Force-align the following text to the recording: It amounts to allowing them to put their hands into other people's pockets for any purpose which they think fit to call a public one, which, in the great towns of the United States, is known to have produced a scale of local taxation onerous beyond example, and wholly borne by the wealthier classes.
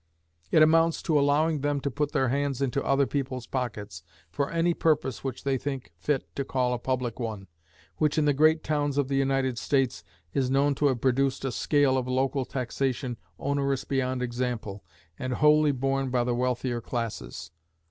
It 0.49 0.63
amounts 0.63 1.03
to 1.03 1.19
allowing 1.19 1.61
them 1.61 1.79
to 1.81 1.91
put 1.91 2.11
their 2.11 2.29
hands 2.29 2.59
into 2.59 2.83
other 2.83 3.05
people's 3.05 3.45
pockets 3.45 4.01
for 4.31 4.49
any 4.49 4.73
purpose 4.73 5.23
which 5.23 5.43
they 5.43 5.59
think 5.59 5.91
fit 5.95 6.25
to 6.35 6.43
call 6.43 6.73
a 6.73 6.79
public 6.79 7.19
one, 7.19 7.47
which, 7.97 8.17
in 8.17 8.25
the 8.25 8.33
great 8.33 8.63
towns 8.63 8.97
of 8.97 9.09
the 9.09 9.15
United 9.15 9.59
States, 9.59 10.03
is 10.33 10.49
known 10.49 10.73
to 10.73 10.87
have 10.87 11.01
produced 11.01 11.45
a 11.45 11.51
scale 11.51 11.99
of 11.99 12.07
local 12.07 12.45
taxation 12.45 13.17
onerous 13.37 13.83
beyond 13.83 14.23
example, 14.23 14.83
and 15.19 15.33
wholly 15.33 15.71
borne 15.71 16.09
by 16.09 16.23
the 16.23 16.33
wealthier 16.33 16.81
classes. 16.81 17.51